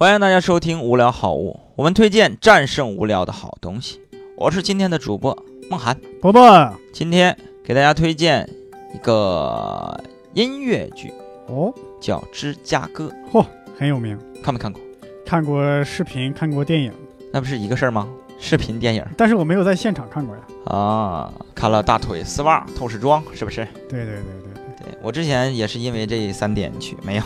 [0.00, 4.00] 欢迎大家收听《无聊好物》，我们推荐战胜无聊的好东西。
[4.36, 5.36] 我是今天的主播
[5.68, 8.48] 梦涵，伯伯今天给大家推荐
[8.94, 10.00] 一个
[10.34, 11.12] 音乐剧，
[11.48, 13.44] 哦，叫《芝加哥》，嚯，
[13.76, 14.80] 很有名，看没看过？
[15.26, 16.92] 看过视频，看过电影，
[17.32, 18.08] 那不是一个事儿吗？
[18.38, 20.42] 视频、电影但是我没有在现场看过呀。
[20.66, 23.66] 啊，看了大腿、丝袜、透视装，是不是？
[23.88, 27.22] 对对对对对，对我之前也是因为这三点去，没有，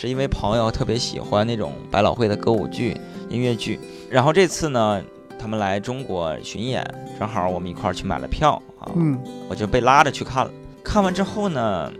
[0.00, 3.78] 是因为朋友特别喜欢那种百老汇的歌舞剧、音乐剧，
[4.08, 4.98] 然后这次呢，
[5.38, 6.82] 他们来中国巡演，
[7.18, 10.50] 正好我们一块儿去买了票啊，嗯，我就被拉着去看了。
[10.82, 11.92] 看完之后呢，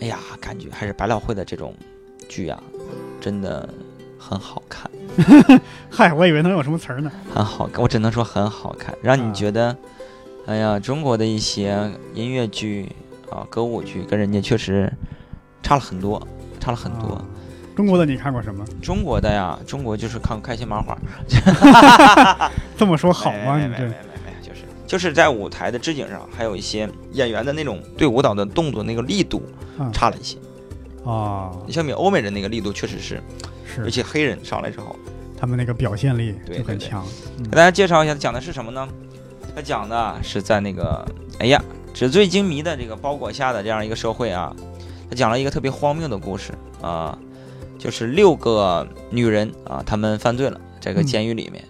[0.00, 1.74] 哎呀，感觉还是百老汇的这种
[2.28, 2.62] 剧啊，
[3.20, 3.68] 真的
[4.16, 4.88] 很好看，
[5.90, 7.10] 嗨，我以为能有什么词儿呢。
[7.34, 9.76] 很好看，我只能说很好看，让你啊觉得，
[10.46, 12.92] 哎呀，中国的一些音乐剧
[13.28, 14.88] 啊、歌舞剧跟人家确实
[15.64, 16.24] 差了很多，
[16.60, 17.14] 差了很多。
[17.14, 17.24] 啊
[17.80, 18.62] 中国的你看过什么？
[18.82, 20.94] 中国的呀，中国就是看开心麻花，
[22.76, 23.56] 这么说好吗？
[23.56, 29.42] 没没没你这没没，就是就是在舞台的置景上，还有一些演员的那种对舞蹈的动作那个力度
[29.78, 30.36] 啊差了一些。
[31.06, 33.22] 啊，你相比欧美人那个力度确实是，
[33.78, 34.94] 尤是其黑人上来之后，
[35.38, 37.02] 他们那个表现力对对对就很强。
[37.44, 38.86] 给大家介绍一下讲的是什么呢？
[39.56, 41.02] 他讲的是在那个
[41.38, 41.58] 哎呀
[41.94, 44.54] 纸醉金迷的这个包裹下的这样一个社会啊，
[45.08, 47.18] 他讲了一个特别荒谬的故事啊，
[47.80, 51.64] 就是六个女人啊，她们犯罪了，这个嗯监狱里面、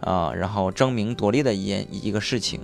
[0.00, 2.60] 啊，然后争名夺利的一件一个事情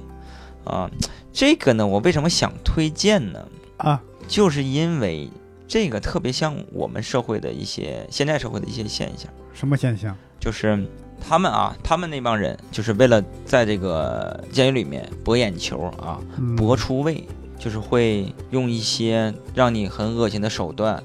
[0.65, 0.89] 啊，
[1.33, 3.49] 这个呢，我为什么想推荐呢？
[3.79, 5.29] 啊，就是因为
[5.67, 9.29] 这个特别像我们社会的一些现在社会的一些现象。
[9.53, 10.17] 什么现象？
[10.39, 10.87] 就是
[11.21, 17.27] 他们啊，他们那帮人就是为了在这个监狱里面博眼球啊，嗯博出位，
[17.59, 21.03] 就是会用一些让你很恶心的手段，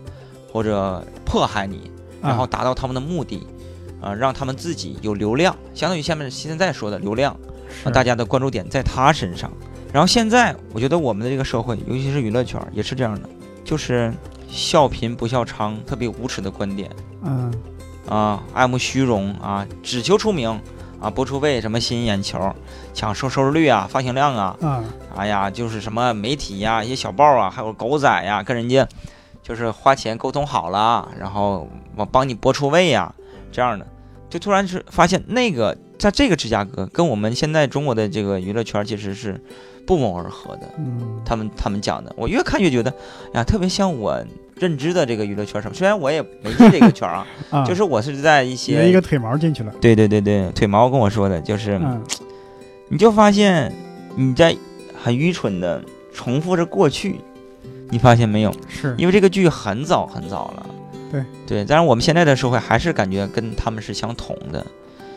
[0.52, 3.46] 或者迫害你，然后啊达到他们的目的，
[4.02, 7.36] 啊，让他们自己有流量，相当于下面现在说的流量，
[7.84, 9.52] 让大家的关注点在他身上。
[9.92, 13.30] 然后现在我觉得我们的这个社会，尤其是娱乐圈也是这样的，
[13.64, 14.14] 就是
[14.48, 16.90] 笑贫不笑娼，特别无耻的观点。
[17.24, 17.54] 嗯。
[18.08, 20.60] 啊，爱慕虚荣啊，只求出名
[21.00, 22.40] 啊，播出位，什么吸引眼球，
[22.92, 24.84] 抢收收视率啊，发行量啊，啊。
[25.16, 28.88] 哎呀，就是什么媒体呀、一些小报啊，还有狗仔呀，跟人家
[29.50, 33.12] 就是花钱沟通好了，然后我帮你播出位呀，
[33.52, 33.86] 这样的，
[34.30, 39.44] 就突然是发现那个在这个芝加哥跟我们现在中国的这个娱乐圈其实是
[39.88, 40.70] 不谋而合的。
[40.78, 42.94] 嗯他们他们讲的，我越看越觉得，
[43.34, 44.24] 呀，特别像我
[44.56, 47.26] 认知的这个娱乐圈什么，虽然我也没进这个圈啊。
[47.50, 49.74] 啊，就是我是在一些一个腿毛进去了。
[49.82, 52.00] 对对对对，腿毛跟我说的，就是、嗯
[52.92, 53.72] 你就发现
[54.16, 54.56] 你在
[55.00, 55.80] 很愚蠢的
[56.12, 57.20] 重复着过去，
[57.90, 58.54] 你发现没有？
[58.68, 60.66] 是因为这个剧很早很早了。
[61.12, 64.66] 对对，但是我们现在的社会还是感觉跟他们是相同的。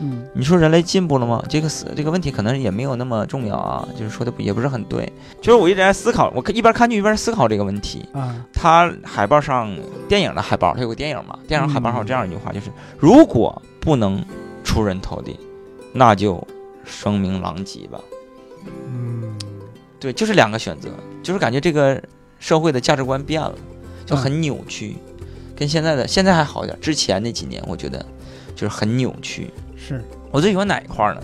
[0.01, 1.41] 嗯你说人类进步了吗？
[1.47, 5.07] 这个思这个问题可能也没有那么重要啊，就是说的也不是很对。
[5.39, 8.03] 就是我一直在思考，我一边看剧一边思考这个问题。
[8.11, 9.69] 啊它海报上
[10.09, 14.25] 电影的海报，它有个电影嘛，电影海报上有嗯这样一句话，就是如果不能
[14.63, 15.39] 出人头地，
[15.93, 16.45] 那就
[16.83, 17.99] 声名狼藉吧。
[18.65, 19.37] 嗯
[19.99, 20.89] 对，就是两个选择，
[21.21, 22.01] 就是感觉这个
[22.43, 23.55] 社会的价值观变了，
[24.05, 24.97] 就很扭曲，
[25.55, 28.05] 跟现在的现在还好一点，之前那几年我觉得
[28.53, 29.49] 就是很扭曲。
[29.77, 31.21] 是我最喜欢哪一块呢？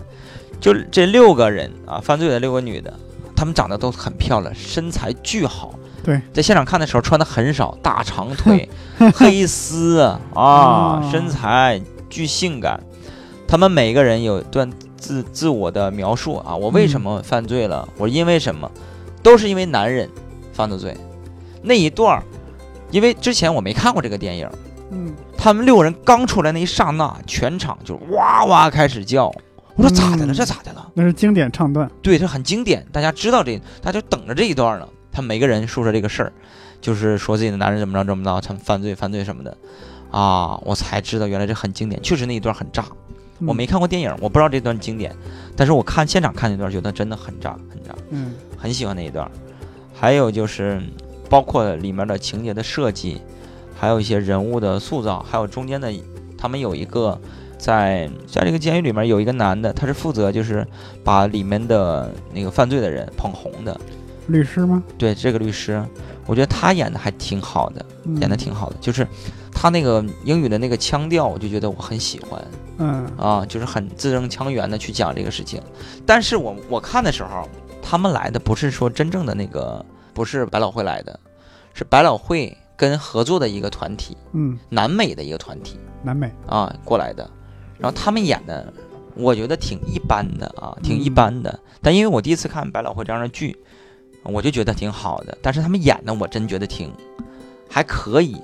[0.62, 2.90] 就这六个人啊，犯罪的六个女的，
[3.36, 5.74] 她们长得都很漂亮，身材巨好。
[6.02, 8.66] 对，在现场看的时候穿的很少，大长腿，
[9.14, 12.80] 黑丝啊，哦身材巨性感。
[13.46, 17.86] 她们每个人有段自自我的描述啊，我为什么犯罪了？
[17.98, 18.70] 我因为什么？
[19.22, 20.08] 都是因为男人
[20.54, 20.96] 犯的罪。
[21.62, 22.22] 那一段儿，
[22.90, 24.48] 因为之前我没看过这个电影，
[24.90, 29.32] 嗯他们六个人刚出来那一刹那，全场就哇哇开始叫。
[29.76, 30.32] 我说咋的了？
[30.32, 30.90] 嗯这咋的了？
[30.94, 31.90] 那是经典唱段。
[32.02, 34.86] 对，这很经典，大家知道这，大家就等着这一段呢。
[35.12, 36.32] 他每个人说说这个事儿，
[36.80, 39.56] 就是说自己的男人怎么着怎么着，他们犯罪犯罪什么的，
[40.10, 42.84] 啊，我才知道原来这很经典，确实那一段很炸。
[43.46, 45.16] 我嗯没看过电影，我不知道这段经典，
[45.56, 49.30] 但是我看现场看那段，觉得真的很炸，很炸，嗯很喜欢那一段。
[49.94, 50.82] 还有就是，
[51.30, 53.22] 包括里面的情节的设计，
[53.74, 55.90] 还有一些人物的塑造，还有中间的，
[56.36, 57.18] 他们有一个
[57.56, 60.66] 在在这个监狱里面有一个男的，他是负责就是
[61.04, 63.80] 把里面的那个犯罪的人捧红的。
[64.26, 64.82] 律师吗？
[64.98, 65.82] 对这个律师，
[66.26, 69.06] 我觉得他演的还挺好的，嗯演的挺好的，就是
[69.52, 72.44] 他那个英语的那个腔调，我就觉得我很喜欢。
[72.78, 75.60] 嗯啊，就是很字正腔圆的去讲这个事情。
[76.06, 77.46] 但是我我看的时候，
[77.82, 79.84] 他们来的不是说真正的那个，
[80.20, 81.18] 不是百老汇来的，
[81.72, 87.26] 是百老汇跟合作的一个团体，嗯，南美的一个团体南美，啊过来的，
[87.78, 88.70] 然后他们演的，
[89.14, 91.58] 我觉得挺一般的啊，挺一般的。
[91.80, 93.56] 但因为我第一次看百老汇这样的剧，
[94.24, 95.38] 我就觉得挺好的。
[95.40, 96.92] 但是他们演的，我真觉得挺
[97.66, 98.36] 还可以，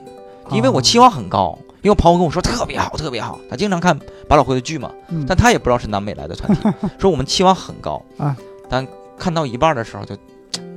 [0.50, 1.58] 因为我期望很高。
[1.82, 3.96] 因为我朋友跟我说特别好，特别好，他经常看
[4.26, 6.62] 百老汇的剧嘛，嗯，但他也不知道是南美来的团体，
[6.99, 8.34] 说我们期望很高啊，
[8.67, 8.88] 但
[9.19, 10.17] 看到一半的时候就，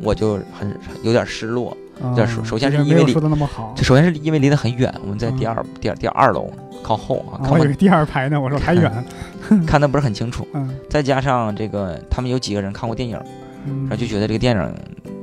[0.01, 1.72] 我就很有点失落。
[2.01, 6.50] 啊这首首先是因为离首先是因为离得很远，我们在第二、第二第二楼
[6.81, 8.90] 靠后啊，啊看我以为第二排呢，我说还远，
[9.68, 10.48] 看的不是很清楚。
[10.54, 13.19] 嗯再加上这个，他们有几个人看过电影，
[13.68, 14.75] 嗯然后就觉得这个电影，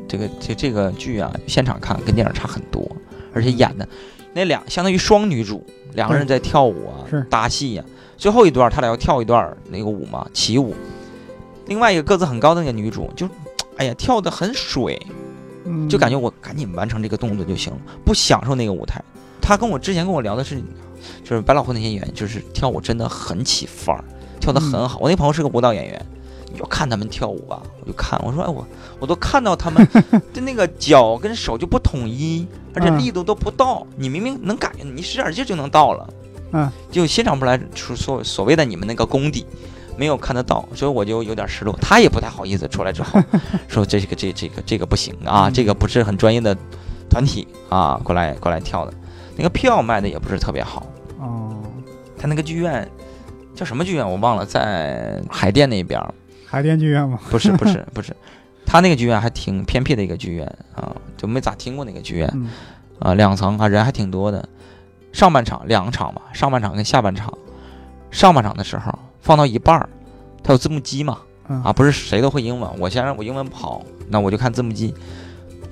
[0.07, 2.87] 这个这这个剧啊，现场看跟电影差很多，
[3.33, 3.89] 而且演的
[4.35, 5.65] 那两相当于双女主，
[5.95, 7.85] 两个人在跳舞啊是，搭戏呀、
[8.19, 10.75] 最后一段他俩要跳一段那个舞嘛，起舞。
[11.69, 13.27] 另外一个个子很高的那个女主就，
[13.77, 15.01] 哎呀，跳得很水，
[15.65, 19.03] 嗯就感觉我赶紧完成这个动作就行了，不享受那个舞台。
[19.41, 20.61] 他跟我之前跟我聊的是，
[21.23, 24.05] 就是百老汇那些演员，就是跳舞真的很起范儿，
[24.41, 24.99] 跳得很好。
[25.01, 26.07] 我那朋友是个舞蹈演员，
[26.53, 28.67] 你就看他们跳舞啊，我就看，我说哎我
[28.99, 29.87] 我都看到他们
[30.35, 33.87] 的那个脚跟手就不统一，而且嗯力度都不到。
[33.97, 36.09] 你明明能感觉，你使点劲就能到了，
[36.53, 39.47] 嗯，就欣赏不来所所所谓的你们那个功底。
[39.97, 41.77] 没有看得到，所以我就有点失落。
[41.81, 43.21] 他也不太好意思出来之后
[43.69, 45.53] 说这个这这个这个不行啊，嗯。
[45.53, 46.57] 这个不是很专业的
[47.09, 48.93] 团体啊，过来过来跳的，
[49.37, 50.87] 那个票卖的也不是特别好。
[51.19, 51.57] 哦，
[52.19, 52.89] 他那个剧院
[53.55, 56.15] 叫什么剧院我忘了，在海淀那边儿，
[56.47, 58.15] 海淀剧院吗，不是不是 不是，
[58.65, 62.31] 他那个剧院还挺偏僻的一个剧院啊，就没咋听过那个剧院。
[62.35, 62.49] 嗯。
[62.99, 64.49] 啊，两层啊，人还挺多的。
[65.13, 67.31] 上半场两场吧，上半场跟下半场，
[68.11, 69.89] 上半场的时候放到一半儿，
[70.41, 71.19] 它有字幕机嘛，
[71.49, 74.95] 嗯啊，不是谁都会英文，我先让我英文不好，那我就看字幕机，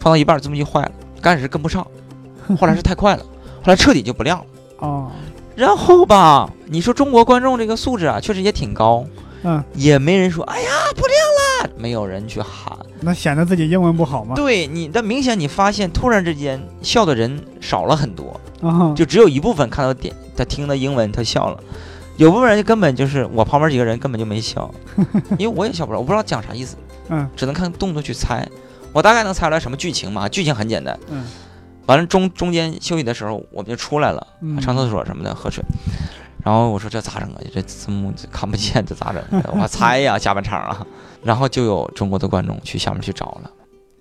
[0.00, 0.90] 放到一半儿字幕机坏了，
[1.22, 1.86] 刚开始跟不上，
[2.58, 3.22] 后来是太快了，
[3.62, 4.44] 后来彻底就不亮了。
[4.80, 5.10] 哦，
[5.54, 9.04] 然后吧，你说中国观众这个素质啊，确实也挺高，
[9.44, 12.76] 嗯，也没人说哎呀不亮了，没有人去喊。
[13.00, 14.34] 那显得自己英文不好吗？
[14.34, 21.60] 对你，但明显你发现突然之间笑的人少了很多，啊，就只有一部分看到点，他听的英文他笑了，
[22.16, 24.72] 有部分人就根本就是我旁边几个人根本就没笑，
[25.38, 26.76] 因为我也笑不着，我不知道讲啥意思，
[27.08, 28.46] 嗯只能看动作去猜。
[28.92, 30.98] 我大概能猜出来什么剧情嘛，剧情很简单。
[31.10, 31.24] 嗯
[31.86, 35.62] 完了中中间休息的时候，我们就出来了，嗯上厕所什么的，喝水。
[36.42, 37.40] 然后我说这咋整啊？
[37.52, 39.22] 这字幕看不见，这咋整？
[39.60, 40.86] 我 猜呀，下半场啊。
[41.22, 43.50] 然后就有中国的观众去下面去找了。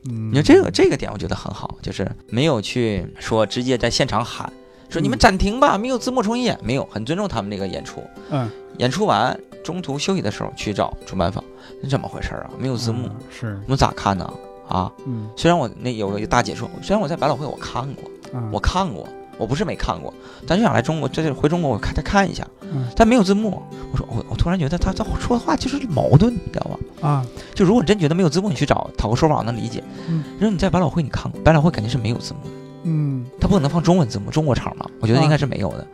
[0.10, 4.52] 嗯，你说这个这个点我觉得很好，就是没有去说直接在现场喊
[4.90, 5.20] 说你们嗯。
[5.20, 8.04] 暂停吧，没有字幕重新演，没有，很尊重他们这个演出。
[8.30, 8.50] 嗯。
[8.78, 11.44] 演出完中途休息的时候去找主办方，
[11.82, 12.50] 这怎么回事啊？
[12.58, 13.60] 没有字幕，嗯是。
[13.66, 14.32] 我们咋看呢？
[14.68, 15.30] 啊，嗯。
[15.36, 19.08] 虽然我那有个大姐说，虽然我在百老汇我看过，啊我看过，
[19.38, 20.12] 我不是没看过，
[20.48, 22.88] 但就想来中国，这就回中国我看再看一下，嗯。
[22.96, 23.62] 但没有字幕。
[23.92, 27.08] 我说我我突然觉得他他说的话就是矛盾，你知道吧？
[27.08, 27.26] 啊。
[27.54, 29.84] 就如果你真觉得没有字幕，你去找讨个说法，我能理解。
[30.10, 33.13] 嗯，因为你在百老汇你看过，百老汇肯定是没有字幕的，嗯
[33.44, 35.86] 他不可能放中文字幕，中国场嘛，我觉得应该是没有的。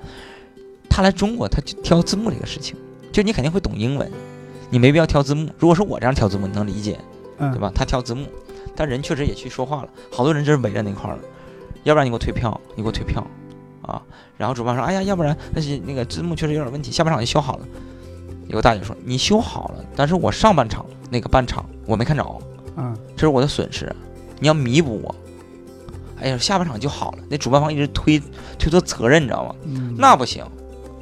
[0.87, 2.75] 他来中国，他就挑字幕这个事情，
[3.11, 4.07] 就你肯定会懂英文，
[4.69, 5.49] 你没必要挑字幕。
[5.57, 6.99] 如果是我这样挑字幕，你能理解，
[7.39, 7.71] 嗯对吧？
[7.73, 8.27] 他挑字幕，
[8.75, 11.23] 但人确实也去说话了，好多人真是围着那块儿了，
[11.85, 13.25] 要不然你给我退票，你给我退票，
[13.81, 13.99] 啊，
[14.37, 17.67] 然后主办说，哎呀，要不然那些那个字幕确实有点问题，下半场就修好了。
[18.47, 22.41] 有个大姐说，你修好了，但是我上半场那个半场我没看着，
[22.77, 23.91] 嗯这是我的损失，
[24.39, 25.15] 你要弥补我。
[26.21, 28.21] 哎呀，下半场就好了，那主办方一直推
[28.57, 29.55] 推脱责任，你知道吗？
[29.65, 30.43] 嗯那不行，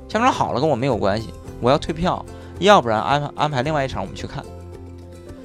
[0.08, 1.30] 下半场好了跟我没有关系，
[1.62, 2.24] 我要退票，
[2.60, 4.44] 要不然安排安排另外一场我们去看，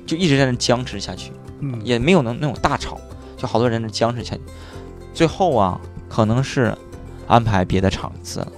[0.06, 3.00] 就一直在那僵持下去，嗯也没有能那种大吵，
[3.36, 4.40] 就好多人在那僵持下去，
[5.14, 6.76] 最后啊可能是
[7.26, 8.52] 安排别的场次了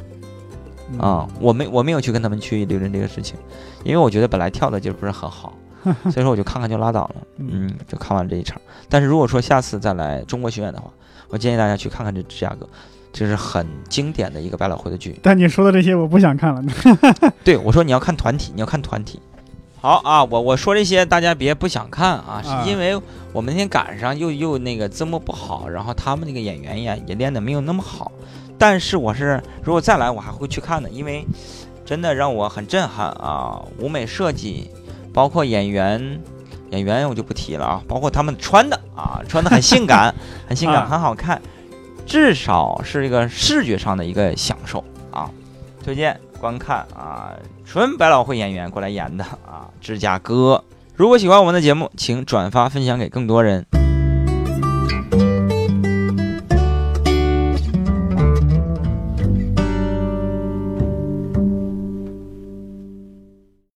[0.92, 3.36] 嗯啊、我没我没有去跟他们去理论这个事情，
[3.84, 5.54] 因为我觉得本来跳的就不是很好，
[6.10, 8.60] 所以说我就看看就拉倒了，嗯嗯，就看完这一场。
[8.88, 10.90] 但是如果说下次再来中国巡演的话，
[11.28, 12.66] 我建议大家去看看这《芝加哥》，
[13.12, 15.18] 这是很经典的一个百老汇的剧。
[15.22, 16.62] 但你说的这些我不想看了，
[17.44, 19.20] 对我说你要看团体，你要看团体。
[19.80, 22.98] 好啊，我我说这些大家别不想看啊，啊是因为
[23.32, 28.10] 我们那天赶上又又那个字幕不好，然后他们那个演员也也练的没有那么好。
[28.56, 31.26] 但是我是如果再来我还会去看的，因为
[31.84, 33.60] 真的让我很震撼啊！
[33.78, 34.70] 舞美设计，
[35.14, 36.20] 包括演员，
[36.70, 40.12] 演员我就不提了啊，包括他们穿的啊，穿的很性感，
[40.46, 41.40] 很性感，啊很好看，
[42.04, 45.30] 至少是一个视觉上的一个享受啊！
[45.84, 47.32] 推荐观看啊，
[47.64, 50.62] 纯百老汇演员过来演的啊，《芝加哥》。
[50.96, 53.64] 如果喜欢我们的节目，请转发分享给更多人。